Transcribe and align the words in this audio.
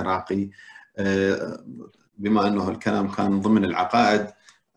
عراقي 0.00 0.50
بما 2.18 2.48
أنه 2.48 2.68
الكلام 2.68 3.08
كان 3.08 3.40
ضمن 3.40 3.64
العقائد 3.64 4.26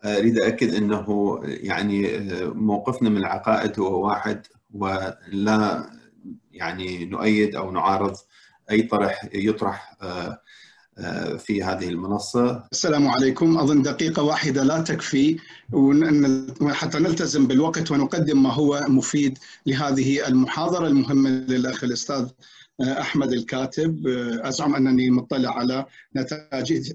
أريد 0.04 0.38
اكد 0.38 0.74
أنه 0.74 1.40
يعني 1.44 2.20
موقفنا 2.44 3.10
من 3.10 3.16
العقائد 3.16 3.80
هو 3.80 4.06
واحد 4.06 4.46
ولا 4.74 5.90
يعني 6.52 7.04
نؤيد 7.04 7.56
أو 7.56 7.70
نعارض 7.70 8.16
أي 8.70 8.82
طرح 8.82 9.28
يطرح 9.34 9.96
في 11.38 11.62
هذه 11.62 11.88
المنصة. 11.88 12.64
السلام 12.72 13.08
عليكم، 13.08 13.58
أظن 13.58 13.82
دقيقة 13.82 14.22
واحدة 14.22 14.62
لا 14.62 14.80
تكفي 14.80 15.38
حتى 16.70 16.98
نلتزم 16.98 17.46
بالوقت 17.46 17.90
ونقدم 17.90 18.42
ما 18.42 18.52
هو 18.52 18.84
مفيد 18.88 19.38
لهذه 19.66 20.28
المحاضرة 20.28 20.86
المهمة 20.86 21.30
للأخ 21.30 21.84
الأستاذ 21.84 22.28
أحمد 22.82 23.32
الكاتب 23.32 24.06
أزعم 24.42 24.74
أنني 24.74 25.10
مطلع 25.10 25.58
على 25.58 25.86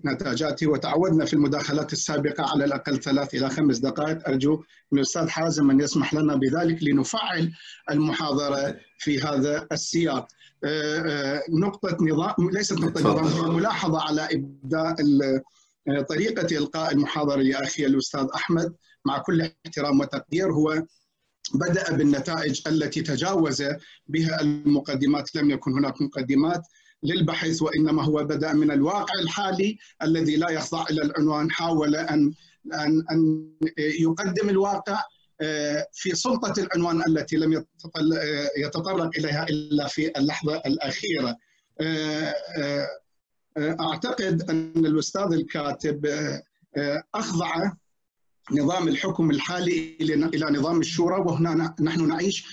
نتاجاته 0.06 0.68
وتعودنا 0.68 1.26
في 1.26 1.34
المداخلات 1.34 1.94
السابقة 1.94 2.52
على 2.52 2.66
الأقل 2.66 3.00
ثلاث 3.00 3.36
إلى 3.36 3.50
خمس 3.50 3.78
دقائق. 3.78 4.28
أرجو 4.28 4.64
من 4.92 5.00
الأستاذ 5.00 5.28
حازم 5.28 5.72
أن 5.72 5.80
يسمح 5.80 6.14
لنا 6.14 6.36
بذلك 6.36 6.84
لنفعل 6.84 7.52
المحاضرة 7.92 8.76
في 8.98 9.22
هذا 9.22 9.68
السياق. 9.72 10.28
نقطة 11.50 11.98
نظام 12.02 12.50
ليست 12.54 12.80
نقطة 12.80 13.02
نظام 13.02 13.28
هي 13.28 13.56
ملاحظة 13.56 14.02
على 14.02 14.28
إبداء 14.32 14.96
طريقة 16.10 16.58
إلقاء 16.58 16.94
المحاضرة 16.94 17.42
لاخي 17.42 17.86
الأستاذ 17.86 18.28
أحمد. 18.36 18.76
مع 19.06 19.18
كل 19.18 19.42
احترام 19.42 20.00
وتقدير 20.00 20.52
هو 20.52 20.84
بدأ 21.54 21.92
بالنتائج 21.92 22.62
التي 22.68 23.02
تجاوز 23.02 23.64
بها 24.08 24.42
المقدمات. 24.42 25.36
لم 25.36 25.50
يكن 25.50 25.74
هناك 25.74 26.02
مقدمات 26.02 26.62
للبحث 27.04 27.62
وإنما 27.62 28.04
هو 28.04 28.24
بدأ 28.24 28.54
من 28.54 28.72
الواقع 28.72 29.14
الحالي 29.22 29.78
الذي 30.04 30.36
لا 30.36 30.50
يخضع 30.50 30.86
إلى 30.90 31.02
العنوان. 31.02 31.52
حاول 31.52 31.96
أن 31.96 32.34
أن 32.74 33.04
أن 33.12 33.52
يقدم 33.78 34.50
الواقع 34.50 35.04
في 35.94 36.16
سلطة 36.16 36.62
العنوان 36.62 37.04
التي 37.08 37.38
لم 37.38 37.66
يتطرق 38.58 39.12
إليها 39.18 39.44
إلا 39.44 39.88
في 39.88 40.12
اللحظة 40.18 40.58
الأخيرة. 40.58 41.38
أعتقد 43.58 44.50
أن 44.50 44.86
الأستاذ 44.86 45.34
الكاتب 45.34 46.08
أخضع 47.16 47.72
نظام 48.52 48.88
الحكم 48.88 49.32
الحالي 49.32 49.98
إلى 50.02 50.60
نظام 50.60 50.80
الشورى 50.80 51.16
وهنا 51.22 51.76
نحن 51.82 52.08
نعيش 52.08 52.46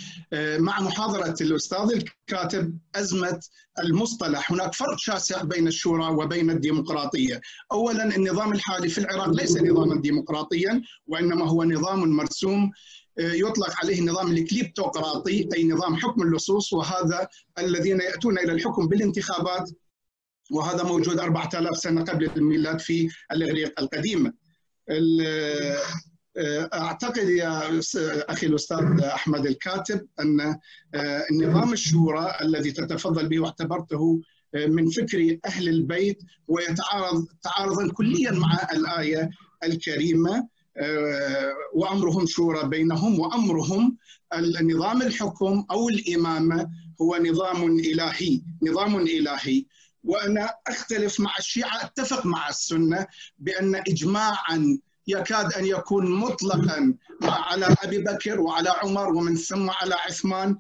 مع 0.59 0.81
محاضرة 0.81 1.37
الأستاذ 1.41 1.93
الكاتب 1.93 2.79
أزمة 2.95 3.41
المصطلح، 3.79 4.53
هناك 4.53 4.75
فرق 4.75 4.99
شاسع 4.99 5.43
بين 5.43 5.69
الشورى 5.69 6.07
وبين 6.07 6.51
الديمقراطية. 6.51 7.41
اولا 7.73 8.17
النظام 8.17 8.53
الحالي 8.53 8.89
في 8.89 8.99
العراق 8.99 9.31
ليس 9.31 9.57
نظاما 9.57 10.01
ديمقراطيا 10.01 10.83
وإنما 11.07 11.49
هو 11.49 11.65
نظام 11.65 12.09
مرسوم 12.09 12.71
يطلق 13.19 13.75
عليه 13.83 13.99
النظام 14.01 14.33
الكليبتوقراطي 14.33 15.49
أي 15.55 15.69
نظام 15.69 15.97
حكم 15.97 16.23
اللصوص 16.23 16.73
وهذا 16.73 17.29
الذين 17.59 18.01
يأتون 18.01 18.39
إلى 18.39 18.53
الحكم 18.53 18.89
بالانتخابات 18.89 19.71
وهذا 20.51 20.83
موجود 20.85 21.19
4000 21.19 21.77
سنة 21.79 22.05
قبل 22.05 22.31
الميلاد 22.37 22.81
في 22.81 23.09
الإغريق 23.33 23.81
القديمه. 23.81 24.46
أعتقد 26.75 27.29
يا 27.29 27.81
أخي 28.31 28.47
الأستاذ 28.47 29.01
أحمد 29.01 29.47
الكاتب 29.47 30.07
أن 30.21 30.59
نظام 31.33 31.73
الشورى 31.73 32.37
الذي 32.43 32.73
تتفضل 32.73 33.29
به 33.29 33.41
واعتبرته 33.41 34.21
من 34.55 34.91
فكر 34.91 35.39
أهل 35.47 35.69
البيت 35.69 36.19
ويتعارض 36.49 37.27
تعارضا 37.43 37.93
كليا 37.93 38.31
مع 38.31 38.59
الآية 38.73 39.31
الكريمة 39.65 40.49
وأمرهم 41.75 42.27
شورى 42.27 42.69
بينهم 42.69 43.21
وأمرهم 43.21 43.97
النظام 44.35 45.03
الحكم 45.03 45.65
أو 45.71 45.89
الإمامة 45.89 46.71
هو 47.03 47.17
نظام 47.17 47.79
إلهي 47.79 48.43
نظام 48.63 48.97
إلهي. 48.97 49.65
وأنا 50.07 50.55
أختلف 50.67 51.21
مع 51.21 51.33
الشيعة 51.39 51.85
أتفق 51.85 52.27
مع 52.27 52.49
السنة 52.49 53.07
بأن 53.39 53.75
اجماعا 53.75 54.79
يكاد 55.07 55.53
أن 55.53 55.67
يكون 55.67 56.11
مطلقا 56.11 56.95
على 57.23 57.77
أبي 57.83 57.99
بكر 57.99 58.41
وعلى 58.41 58.71
عمر 58.71 59.09
ومن 59.09 59.37
ثم 59.37 59.71
على 59.71 59.95
عثمان 59.95 60.59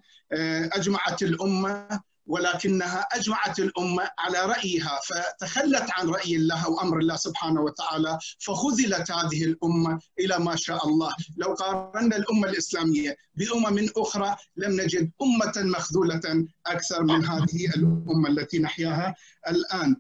أجمعت 0.73 1.23
الأمة. 1.23 2.01
ولكنها 2.27 3.07
أجمعت 3.13 3.59
الأمة 3.59 4.11
على 4.19 4.47
رأيها 4.47 5.01
فتخلت 5.05 5.87
عن 5.91 6.09
رأي 6.09 6.37
الله 6.37 6.71
وأمر 6.71 6.99
الله 6.99 7.17
سبحانه 7.17 7.61
وتعالى 7.61 8.19
فخذلت 8.39 9.11
هذه 9.11 9.45
الأمة 9.45 10.01
إلى 10.19 10.39
ما 10.39 10.57
شاء 10.57 10.89
الله، 10.89 11.15
لو 11.37 11.55
قارنا 11.55 12.17
الأمة 12.17 12.49
الإسلامية 12.49 13.17
بأمم 13.35 13.89
أخرى 13.97 14.37
لم 14.57 14.81
نجد 14.81 15.11
أمة 15.23 15.53
مخذولة 15.57 16.47
أكثر 16.67 17.03
من 17.03 17.25
هذه 17.25 17.67
الأمة 17.77 18.29
التي 18.29 18.59
نحياها 18.59 19.15
الآن. 19.49 19.97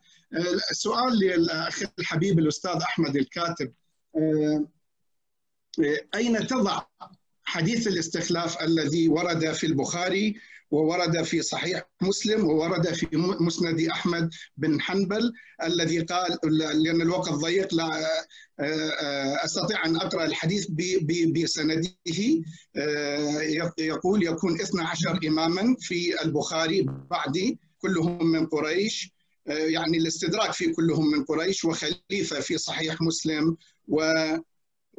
السؤال 0.70 1.18
للأخ 1.18 1.82
الحبيب 1.98 2.38
الأستاذ 2.38 2.76
أحمد 2.82 3.16
الكاتب 3.16 3.72
أين 6.14 6.46
تضع 6.46 6.82
حديث 7.44 7.86
الاستخلاف 7.86 8.62
الذي 8.62 9.08
ورد 9.08 9.52
في 9.52 9.66
البخاري 9.66 10.36
وورد 10.70 11.22
في 11.22 11.42
صحيح 11.42 11.88
مسلم 12.02 12.44
وورد 12.44 12.92
في 12.92 13.06
مسند 13.40 13.80
أحمد 13.80 14.30
بن 14.56 14.80
حنبل 14.80 15.32
الذي 15.62 15.98
قال 15.98 16.38
لأن 16.82 17.02
الوقت 17.02 17.32
ضيق 17.32 17.74
لا 17.74 18.06
أستطيع 19.44 19.86
أن 19.86 19.96
أقرأ 19.96 20.24
الحديث 20.24 20.66
بسنده. 21.36 21.96
يقول 23.78 24.22
يكون 24.22 24.60
12 24.60 25.20
إماما 25.26 25.76
في 25.80 26.22
البخاري 26.22 26.86
بعدي 27.10 27.58
كلهم 27.78 28.26
من 28.26 28.46
قريش. 28.46 29.16
يعني 29.46 29.98
الاستدراك 29.98 30.52
في 30.52 30.72
كلهم 30.72 31.10
من 31.10 31.24
قريش 31.24 31.64
وخليفة 31.64 32.40
في 32.40 32.58
صحيح 32.58 33.02
مسلم 33.02 33.56
و 33.88 34.12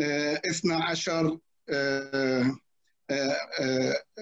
12 0.01 1.38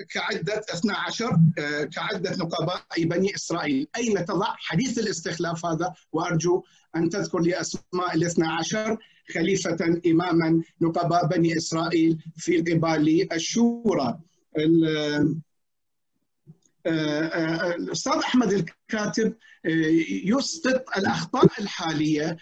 كعدة 0.10 0.66
12 0.74 1.40
كعدة 1.94 2.36
نقباء 2.36 2.84
بني 2.98 3.36
إسرائيل. 3.36 3.88
أين 3.98 4.26
تضع 4.26 4.56
حديث 4.58 5.00
الاستخلاف 5.00 5.66
هذا؟ 5.66 5.94
وأرجو 6.12 6.64
أن 6.96 7.10
تذكر 7.10 7.40
لي 7.40 7.62
أسماء 7.62 8.16
ال 8.16 8.24
12 8.24 8.98
خليفة 9.34 10.02
إماما 10.08 10.62
نقباء 10.82 11.28
بني 11.28 11.58
إسرائيل 11.58 12.18
في 12.38 12.58
قبال 12.58 13.34
الشورى. 13.34 14.20
الأستاذ 16.88 18.14
أحمد 18.14 18.54
الكاتب 18.54 19.34
يسقط 20.26 20.84
الأخطاء 20.98 21.48
الحالية 21.60 22.38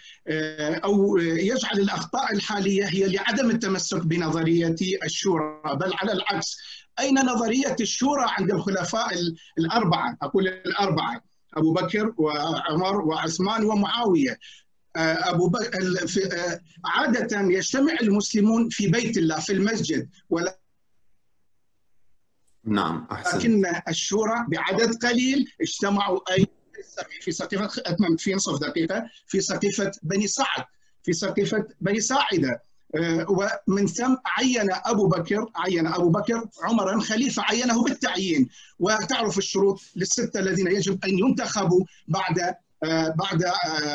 أو 0.84 1.18
يجعل 1.18 1.78
الأخطاء 1.78 2.32
الحالية 2.32 2.84
هي 2.84 3.08
لعدم 3.08 3.50
التمسك 3.50 4.06
بنظرية 4.06 4.76
الشورى 5.04 5.60
بل 5.80 5.92
على 5.94 6.12
العكس. 6.12 6.56
أين 7.00 7.14
نظرية 7.14 7.76
الشورى 7.80 8.24
عند 8.38 8.50
الخلفاء 8.50 9.08
الأربعة؟ 9.58 10.16
أقول 10.22 10.48
الأربعة 10.48 11.24
أبو 11.56 11.72
بكر 11.72 12.14
وعمر 12.18 13.00
وعثمان 13.00 13.64
ومعاوية. 13.64 14.38
أبو 14.96 15.48
بكر 15.48 15.80
عادة 16.84 17.40
يجتمع 17.40 17.92
المسلمون 18.02 18.68
في 18.68 18.88
بيت 18.88 19.16
الله 19.16 19.40
في 19.40 19.52
المسجد 19.52 20.08
ولا 20.30 20.58
نعم 22.66 23.06
أحسن. 23.12 23.38
لكن 23.38 23.62
الشورى 23.88 24.44
بعدد 24.48 24.94
قليل 24.94 25.52
اجتمعوا 25.60 26.20
أي 26.32 26.46
في 27.20 27.32
سقيفة 27.32 27.70
أتممت 27.78 28.20
في 28.20 28.34
نصف 28.34 28.60
دقيقة 28.60 29.04
في 29.26 29.40
سقيفة 29.40 29.92
بني 30.02 30.26
سعد 30.26 30.64
في 31.02 31.12
سقيفة 31.12 31.66
بني 31.80 32.00
ساعدة. 32.00 32.62
ومن 33.28 33.86
ثم 33.86 34.16
عين 34.26 34.68
أبو 34.72 35.06
بكر 35.06 35.50
عين 35.56 35.86
أبو 35.86 36.08
بكر 36.08 36.48
عمرا 36.62 37.00
خليفة 37.00 37.42
عينه 37.42 37.84
بالتعيين. 37.84 38.48
وتعرف 38.78 39.38
الشروط 39.38 39.80
للستة 39.96 40.40
الذين 40.40 40.66
يجب 40.66 41.04
أن 41.04 41.18
ينتخبوا 41.18 41.84
بعد 42.08 42.54
بعد 43.16 43.44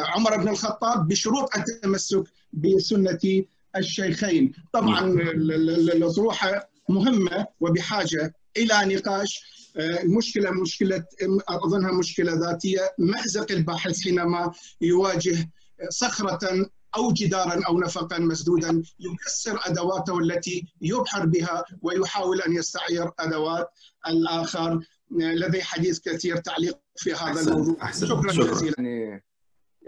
عمر 0.05 0.37
بن 0.37 0.47
الخطاب 0.47 1.07
بشروط 1.07 1.57
التمسك 1.57 2.23
بسنة 2.53 3.43
الشيخين. 3.75 4.53
طبعا 4.73 4.99
الأطروحة 4.99 6.68
مهمة 6.89 7.47
وبحاجة 7.59 8.33
إلى 8.57 8.95
نقاش 8.95 9.59
المشكلة 9.77 10.51
مشكلة 10.51 11.05
أظنها 11.49 11.91
مشكلة 11.91 12.33
ذاتية. 12.33 12.93
مأزق 12.97 13.51
الباحث 13.51 14.03
حينما 14.03 14.51
يواجه 14.81 15.49
صخرة 15.89 16.69
أو 16.97 17.13
جدارا 17.13 17.61
أو 17.67 17.79
نفقا 17.79 18.19
مسدودا 18.19 18.83
يكسر 18.99 19.59
أدواته 19.65 20.19
التي 20.19 20.73
يبحر 20.81 21.25
بها 21.25 21.63
ويحاول 21.81 22.41
أن 22.41 22.53
يستعير 22.53 23.11
أدوات 23.19 23.69
الآخر. 24.07 24.79
لدي 25.11 25.63
حديث 25.63 25.99
كثير 25.99 26.37
تعليق 26.37 26.79
في 26.95 27.13
هذا 27.13 27.31
أحسن. 27.31 27.51
الموضوع. 27.51 27.75
أحسن. 27.83 28.07
شكرا, 28.07 28.31
شكرا. 28.31 28.51
جزيلا. 28.53 28.75
يعني 28.77 29.23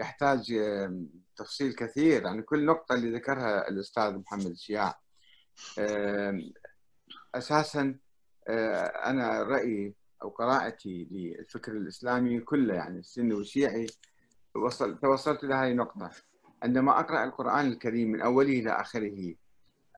يحتاج 0.00 0.42
تفصيل 1.36 1.72
كثير. 1.72 2.22
يعني 2.22 2.42
كل 2.42 2.64
نقطة 2.66 2.94
اللي 2.94 3.16
ذكرها 3.16 3.68
الأستاذ 3.68 4.12
محمد 4.12 4.46
الشياع 4.46 4.98
أساسا 7.34 7.94
آه، 8.48 8.84
أنا 8.84 9.42
رأيي 9.42 9.94
أو 10.22 10.28
قراءتي 10.28 11.08
للفكر 11.10 11.72
الإسلامي 11.72 12.40
كله 12.40 12.74
يعني 12.74 12.98
السني 12.98 13.34
والشيعي 13.34 13.86
وصل 14.54 14.98
توصلت 14.98 15.44
إلى 15.44 15.54
هذه 15.54 15.70
النقطة. 15.70 16.10
عندما 16.62 17.00
أقرأ 17.00 17.24
القرآن 17.24 17.66
الكريم 17.66 18.12
من 18.12 18.20
أوله 18.20 18.52
إلى 18.58 18.70
آخره 18.70 19.34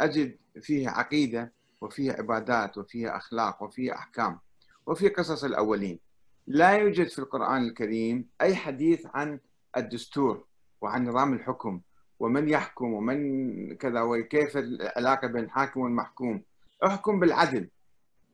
أجد 0.00 0.36
فيه 0.60 0.88
عقيدة 0.88 1.52
وفيه 1.80 2.12
عبادات 2.12 2.78
وفيه 2.78 3.16
أخلاق 3.16 3.62
وفيه 3.62 3.94
أحكام 3.94 4.38
وفيه 4.86 5.08
قصص 5.08 5.44
الأولين. 5.44 5.98
لا 6.46 6.72
يوجد 6.72 7.08
في 7.08 7.18
القرآن 7.18 7.64
الكريم 7.64 8.28
أي 8.40 8.56
حديث 8.56 9.06
عن 9.14 9.40
الدستور 9.76 10.44
وعن 10.80 11.08
نظام 11.08 11.32
الحكم 11.34 11.80
ومن 12.20 12.48
يحكم 12.48 12.92
ومن 12.92 13.76
كذا 13.76 14.00
وكيف 14.02 14.56
العلاقة 14.56 15.26
بين 15.28 15.44
الحاكم 15.44 15.80
والمحكوم. 15.80 16.42
احكم 16.86 17.20
بالعدل. 17.20 17.70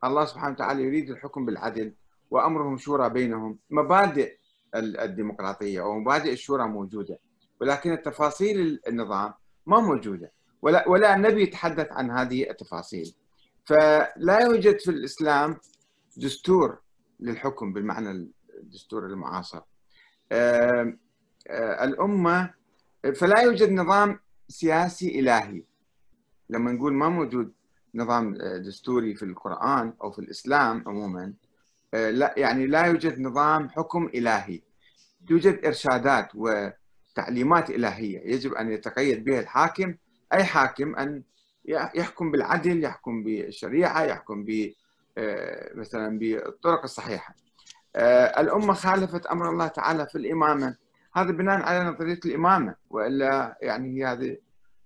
الله 0.04 0.24
سبحانه 0.24 0.54
وتعالى 0.54 0.82
يريد 0.82 1.10
الحكم 1.10 1.46
بالعدل 1.46 1.94
وأمرهم 2.30 2.78
شورى 2.78 3.10
بينهم. 3.10 3.58
مبادئ 3.70 4.36
الديمقراطية 4.74 5.80
أو 5.80 5.98
مبادئ 5.98 6.32
الشورى 6.32 6.68
موجودة 6.68 7.18
ولكن 7.60 7.92
التفاصيل 7.92 8.80
النظام 8.88 9.34
ما 9.66 9.80
موجودة. 9.80 10.32
ولا, 10.62 10.88
ولا 10.88 11.16
النبي 11.16 11.42
يتحدث 11.42 11.92
عن 11.92 12.10
هذه 12.10 12.50
التفاصيل. 12.50 13.14
فلا 13.64 14.40
يوجد 14.40 14.80
في 14.80 14.90
الإسلام 14.90 15.56
دستور 16.16 16.78
للحكم 17.20 17.72
بالمعنى 17.72 18.30
الدستور 18.58 19.06
المعاصر. 19.06 19.60
الأمة 21.82 22.54
فلا 23.14 23.40
يوجد 23.40 23.70
نظام 23.70 24.18
سياسي 24.48 25.20
إلهي. 25.20 25.62
لما 26.50 26.72
نقول 26.72 26.94
ما 26.94 27.08
موجود 27.08 27.52
نظام 27.94 28.34
دستوري 28.34 29.14
في 29.14 29.22
القرآن 29.22 29.92
أو 30.02 30.10
في 30.10 30.18
الإسلام 30.18 30.84
عموما 30.86 31.32
لا 31.92 32.34
يعني 32.36 32.66
لا 32.66 32.86
يوجد 32.86 33.20
نظام 33.20 33.68
حكم 33.68 34.06
إلهي. 34.14 34.60
توجد 35.28 35.64
إرشادات 35.64 36.28
وتعليمات 36.34 37.70
إلهية 37.70 38.34
يجب 38.34 38.54
أن 38.54 38.70
يتقيد 38.70 39.24
بها 39.24 39.40
الحاكم. 39.40 39.94
أي 40.32 40.44
حاكم 40.44 40.96
أن 40.96 41.22
يحكم 41.64 42.30
بالعدل 42.30 42.84
يحكم 42.84 43.22
بالشريعة 43.24 44.02
يحكم 44.02 44.44
ب 44.44 44.72
مثلا 45.74 46.18
بالطرق 46.18 46.82
الصحيحة. 46.82 47.34
الأمة 48.38 48.72
خالفت 48.72 49.26
أمر 49.26 49.50
الله 49.50 49.66
تعالى 49.66 50.06
في 50.06 50.18
الإمامة. 50.18 50.76
هذا 51.14 51.30
بناء 51.30 51.62
على 51.62 51.90
نظرية 51.90 52.20
الإمامة 52.24 52.74
وإلا 52.90 53.58
يعني 53.62 53.98
هي 53.98 54.06
هذه 54.06 54.36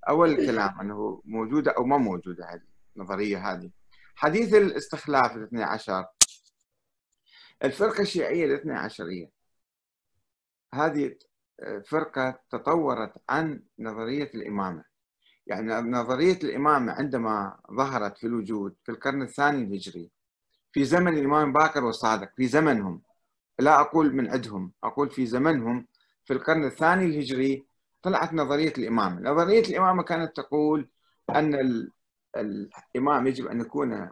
أول 0.08 0.30
الكلام 0.30 0.80
أنه 0.80 1.22
موجودة 1.24 1.70
أو 1.70 1.84
ما 1.84 1.96
موجودة 1.98 2.44
هذه. 2.44 2.73
النظرية 2.96 3.52
هذه. 3.52 3.70
حديث 4.14 4.54
الاستخلاف 4.54 5.36
الاثني 5.36 5.62
عشر. 5.62 6.06
الفرقة 7.64 8.00
الشيعية 8.00 8.44
الاثني 8.44 8.72
عشرية. 8.72 9.30
هذه 10.74 11.16
فرقة 11.88 12.40
تطورت 12.50 13.12
عن 13.28 13.62
نظرية 13.78 14.30
الإمامة. 14.34 14.84
يعني 15.46 15.90
نظرية 15.90 16.38
الإمامة 16.44 16.92
عندما 16.92 17.56
ظهرت 17.72 18.18
في 18.18 18.26
الوجود 18.26 18.74
في 18.84 18.92
القرن 18.92 19.22
الثاني 19.22 19.62
الهجري 19.62 20.10
في 20.72 20.84
زمن 20.84 21.18
الإمام 21.18 21.52
باكر 21.52 21.84
والصادق 21.84 22.30
في 22.36 22.46
زمنهم. 22.46 23.02
لا 23.58 23.80
أقول 23.80 24.14
من 24.14 24.30
عندهم 24.30 24.72
أقول 24.84 25.10
في 25.10 25.26
زمنهم 25.26 25.86
في 26.24 26.32
القرن 26.32 26.64
الثاني 26.64 27.04
الهجري 27.04 27.66
طلعت 28.02 28.34
نظرية 28.34 28.72
الإمامة. 28.78 29.20
نظرية 29.30 29.62
الإمامة 29.62 30.02
كانت 30.02 30.36
تقول 30.36 30.88
أن 31.30 31.54
الإمام 32.36 33.26
يجب 33.26 33.46
أن 33.46 33.60
يكون 33.60 34.10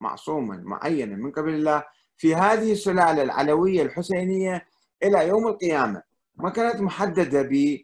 معصوما 0.00 0.56
معينا 0.56 1.16
من 1.16 1.32
قبل 1.32 1.54
الله 1.54 1.84
في 2.16 2.34
هذه 2.34 2.72
السلالة 2.72 3.22
العلوية 3.22 3.82
الحسينية 3.82 4.66
إلى 5.02 5.28
يوم 5.28 5.46
القيامة. 5.48 6.02
ما 6.36 6.50
كانت 6.50 6.80
محددة 6.80 7.42
ب 7.42 7.78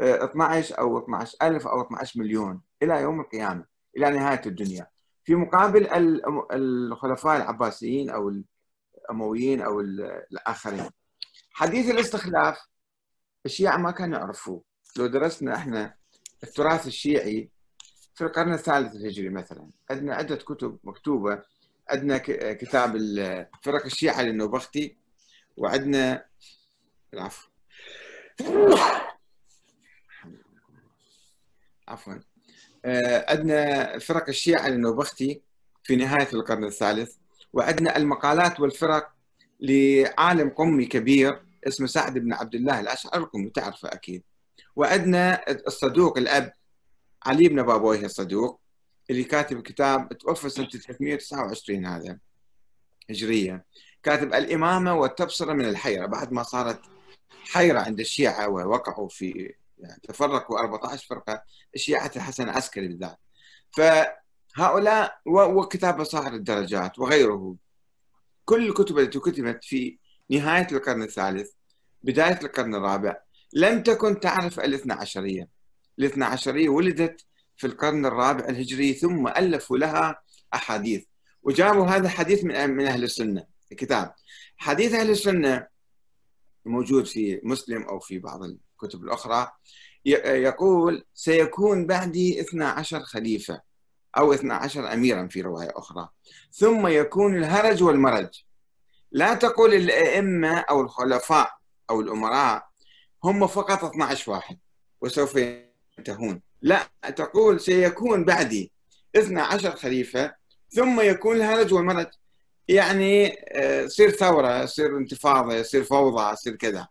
12 0.00 0.78
أو 0.78 0.98
12 0.98 1.36
ألف 1.42 1.66
أو 1.66 1.82
12 1.82 2.20
مليون 2.20 2.60
إلى 2.82 3.00
يوم 3.00 3.20
القيامة 3.20 3.64
إلى 3.96 4.10
نهاية 4.10 4.42
الدنيا. 4.46 4.86
في 5.24 5.34
مقابل 5.34 5.88
الخلفاء 6.52 7.36
العباسيين 7.36 8.10
أو 8.10 8.32
الأمويين 9.08 9.62
أو 9.62 9.80
الآخرين. 9.80 10.90
حديث 11.50 11.90
الاستخلاف 11.90 12.58
الشيعة 13.46 13.76
ما 13.76 13.90
كانوا 13.90 14.18
يعرفوه. 14.18 14.62
لو 14.96 15.06
درسنا 15.06 15.54
إحنا 15.54 15.94
التراث 16.44 16.86
الشيعي 16.86 17.50
في 18.14 18.24
القرن 18.24 18.52
الثالث 18.52 18.94
الهجري 18.94 19.28
مثلا. 19.28 19.70
عندنا 19.90 20.14
عدة 20.14 20.36
كتب 20.36 20.78
مكتوبة. 20.84 21.42
عندنا 21.88 22.18
كتاب 22.52 22.96
فرق 23.62 23.84
الشيعة 23.84 24.22
للنوبختي. 24.22 24.96
وعندنا 25.56 26.24
العفو. 27.14 27.48
عفوا. 31.88 32.14
عندنا 33.28 33.98
فرق 33.98 34.28
الشيعة 34.28 34.68
للنوبختي 34.68 35.42
في 35.82 35.96
نهاية 35.96 36.28
القرن 36.32 36.64
الثالث. 36.64 37.16
وعندنا 37.52 37.96
المقالات 37.96 38.60
والفرق 38.60 39.12
لعالم 39.60 40.48
قمي 40.48 40.86
كبير 40.86 41.42
اسمه 41.66 41.86
سعد 41.86 42.18
بن 42.18 42.32
عبد 42.32 42.54
الله 42.54 42.80
الأشعر 42.80 43.20
لكم 43.20 43.48
تعرفه 43.48 43.88
أكيد. 43.88 44.22
وعندنا 44.76 45.50
الصدوق 45.50 46.18
الأب 46.18 46.52
علي 47.26 47.48
بن 47.48 47.62
بابويه 47.62 48.04
الصدوق 48.04 48.60
اللي 49.10 49.24
كاتب 49.24 49.62
كتاب 49.62 50.18
توفى 50.18 50.48
سنة 50.48 50.66
329 50.66 51.86
هذا 51.86 52.18
هجرية. 53.10 53.64
كاتب 54.02 54.34
الإمامة 54.34 54.94
والتبصرة 54.94 55.52
من 55.52 55.64
الحيرة. 55.64 56.06
بعد 56.06 56.32
ما 56.32 56.42
صارت 56.42 56.80
حيرة 57.52 57.80
عند 57.80 58.00
الشيعة 58.00 58.48
ووقعوا 58.48 59.08
في 59.08 59.54
يعني 59.78 60.00
تفرقوا 60.02 60.60
14 60.60 61.06
فرقة 61.06 61.42
الشيعة 61.74 62.10
الحسن 62.16 62.44
العسكري 62.44 62.88
بالذات. 62.88 63.18
فهؤلاء 63.70 65.20
وكتاب 65.26 65.96
بصائر 65.96 66.34
الدرجات 66.34 66.98
وغيره. 66.98 67.56
كل 68.44 68.68
الكتب 68.68 68.98
التي 68.98 69.18
كتبت 69.18 69.64
في 69.64 69.98
نهاية 70.30 70.66
القرن 70.72 71.02
الثالث 71.02 71.50
بداية 72.02 72.40
القرن 72.42 72.74
الرابع 72.74 73.16
لم 73.52 73.82
تكن 73.82 74.20
تعرف 74.20 74.60
الاثنى 74.60 74.92
عشرية. 74.92 75.61
الاثنى 75.98 76.24
عشرية 76.24 76.68
ولدت 76.68 77.24
في 77.56 77.66
القرن 77.66 78.06
الرابع 78.06 78.44
الهجري 78.48 78.92
ثم 78.94 79.28
ألفوا 79.28 79.78
لها 79.78 80.22
أحاديث. 80.54 81.04
وجابوا 81.42 81.86
هذا 81.86 82.06
الحديث 82.06 82.44
من 82.44 82.70
من 82.70 82.86
أهل 82.86 83.04
السنة 83.04 83.44
الكتاب. 83.72 84.14
حديث 84.56 84.94
أهل 84.94 85.10
السنة 85.10 85.66
موجود 86.64 87.06
في 87.06 87.40
مسلم 87.44 87.82
أو 87.82 88.00
في 88.00 88.18
بعض 88.18 88.40
الكتب 88.42 89.04
الأخرى. 89.04 89.50
يقول 90.04 91.04
سيكون 91.14 91.86
بعدي 91.86 92.40
12 92.40 93.00
خليفة 93.00 93.60
أو 94.18 94.32
12 94.32 94.92
أميرا 94.92 95.26
في 95.26 95.40
رواية 95.40 95.70
أخرى. 95.76 96.08
ثم 96.52 96.86
يكون 96.86 97.36
الهرج 97.36 97.82
والمرج. 97.82 98.44
لا 99.12 99.34
تقول 99.34 99.74
الأئمة 99.74 100.58
أو 100.58 100.80
الخلفاء 100.80 101.52
أو 101.90 102.00
الأمراء 102.00 102.68
هم 103.24 103.46
فقط 103.46 103.84
12 103.84 104.30
واحد 104.30 104.58
وسوف 105.00 105.38
ينتهون 106.08 106.40
لا 106.62 106.88
تقول 107.16 107.60
سيكون 107.60 108.24
بعدي 108.24 108.72
12 109.16 109.76
خليفة 109.76 110.34
ثم 110.70 111.00
يكون 111.00 111.36
الهرج 111.36 111.74
والمرج 111.74 112.06
يعني 112.68 113.36
يصير 113.84 114.08
آه، 114.08 114.12
ثورة 114.12 114.62
يصير 114.62 114.96
انتفاضة 114.96 115.54
يصير 115.54 115.84
فوضى 115.84 116.32
يصير 116.32 116.56
كذا. 116.56 116.86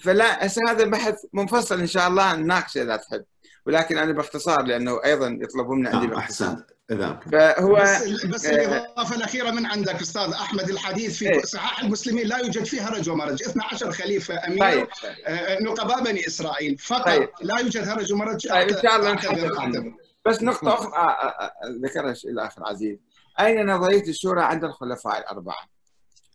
فلا 0.00 0.46
هذا 0.68 0.84
بحث 0.84 1.14
منفصل 1.32 1.80
إن 1.80 1.86
شاء 1.86 2.08
الله 2.08 2.36
نناقشه 2.36 2.82
إذا 2.82 2.96
تحب. 2.96 3.24
ولكن 3.66 3.98
أنا 3.98 4.12
باختصار 4.12 4.62
لأنه 4.62 5.04
أيضا 5.04 5.38
يطلبون 5.42 5.78
من 5.78 5.86
عندي 5.86 6.16
أحسن 6.16 6.46
إذا 6.46 6.73
فهو 6.88 7.74
بس, 7.74 8.26
بس 8.26 8.46
الإضافة 8.46 9.16
الأخيرة 9.16 9.50
من 9.50 9.66
عندك 9.66 10.00
أستاذ 10.00 10.32
أحمد 10.32 10.70
الحديث 10.70 11.18
في 11.18 11.28
إيه؟ 11.28 11.42
صحاح 11.42 11.80
المسلمين 11.80 12.26
لا 12.26 12.38
يوجد 12.38 12.64
فيها 12.64 12.88
هرج 12.88 13.10
ومرج 13.10 13.42
12 13.42 13.92
خليفة 13.92 14.46
أمير 14.46 14.60
طيب. 14.60 14.86
آه، 15.26 15.62
نقباء 15.62 16.04
بني 16.04 16.26
إسرائيل. 16.26 16.78
فقط 16.78 17.04
طيب. 17.04 17.28
لا 17.40 17.58
يوجد 17.60 17.88
هرج 17.88 18.12
ومرج 18.12 18.48
طيب 18.48 18.68
إن 18.68 18.82
شاء 18.82 18.96
الله 18.96 19.94
بس 20.26 20.42
نقطة 20.42 20.74
أخرى 20.74 20.92
آه، 20.96 21.52
ذكرها 21.84 22.14
الأخ 22.24 22.58
العزيز. 22.58 22.98
أين 23.40 23.66
نظرية 23.70 24.08
الشورى 24.08 24.42
عند 24.42 24.64
الخلفاء 24.64 25.18
الأربعة؟ 25.18 25.68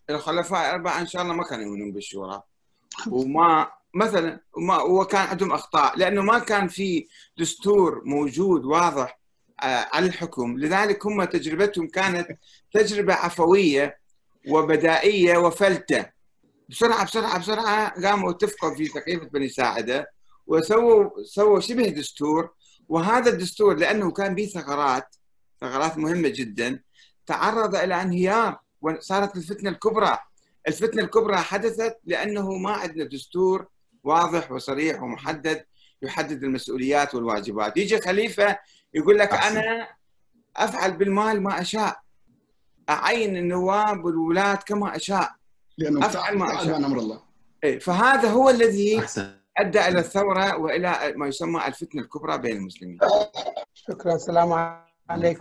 الخلفاء 0.09 0.69
الأربعة 0.69 1.01
إن 1.01 1.07
شاء 1.07 1.21
الله 1.21 1.33
ما 1.33 1.43
كانوا 1.43 1.65
يؤمنون 1.65 1.91
بالشورى. 1.91 2.41
وما 3.11 3.71
مثلا 3.93 4.39
وما 4.53 4.81
وكان 4.81 5.27
عندهم 5.27 5.51
أخطاء. 5.51 5.97
لأنه 5.97 6.21
ما 6.21 6.39
كان 6.39 6.67
في 6.67 7.07
دستور 7.37 8.01
موجود 8.05 8.65
واضح 8.65 9.18
آه، 9.63 9.87
على 9.93 10.05
الحكم. 10.05 10.57
لذلك 10.57 11.05
هم 11.05 11.23
تجربتهم 11.23 11.87
كانت 11.87 12.27
تجربة 12.73 13.13
عفوية 13.13 13.97
وبدائية 14.47 15.37
وفلتة. 15.37 16.05
بسرعة 16.69 17.05
بسرعة 17.05 17.39
بسرعة 17.39 18.01
قاموا 18.01 18.31
اتفقوا 18.31 18.75
في 18.75 18.85
سقيفه 18.85 19.25
بني 19.25 19.49
ساعدة 19.49 20.11
وسووا 20.47 21.23
سووا 21.23 21.59
شبه 21.59 21.87
دستور. 21.89 22.49
وهذا 22.89 23.29
الدستور 23.31 23.75
لأنه 23.75 24.11
كان 24.11 24.35
به 24.35 24.45
ثغرات 24.45 25.15
ثغرات 25.61 25.97
مهمة 25.97 26.29
جدا 26.29 26.81
تعرض 27.25 27.75
إلى 27.75 28.01
انهيار 28.01 28.59
وصارت 28.81 29.35
الفتنة 29.35 29.69
الكبرى. 29.69 30.17
الفتنة 30.67 31.03
الكبرى 31.03 31.37
حدثت 31.37 31.97
لأنه 32.05 32.51
ما 32.51 32.71
عندنا 32.71 33.03
دستور 33.03 33.67
واضح 34.03 34.51
وصريح 34.51 35.03
ومحدد 35.03 35.65
يحدد 36.01 36.43
المسؤوليات 36.43 37.15
والواجبات. 37.15 37.77
يجي 37.77 38.01
خليفة 38.01 38.59
يقول 38.93 39.19
لك 39.19 39.33
أنا 39.33 39.87
أفعل 40.55 40.91
بالمال 40.91 41.43
ما 41.43 41.61
أشاء. 41.61 41.99
أعين 42.89 43.37
النواب 43.37 44.05
والولاة 44.05 44.55
كما 44.55 44.95
أشاء. 44.95 45.31
لأنه 45.77 46.05
أفعل 46.05 46.37
ما 46.37 46.61
أشاء. 46.61 46.77
أمر 46.77 46.99
الله. 46.99 47.21
إيه، 47.63 47.79
فهذا 47.79 48.29
هو 48.29 48.49
الذي 48.49 49.03
أدى 49.57 49.87
إلى 49.87 49.99
الثورة 49.99 50.57
وإلى 50.57 51.13
ما 51.15 51.27
يسمى 51.27 51.67
الفتنة 51.67 52.01
الكبرى 52.01 52.37
بين 52.37 52.57
المسلمين. 52.57 52.99
شكرا. 53.73 54.15
السلام 54.15 54.53
عليكم. 55.09 55.37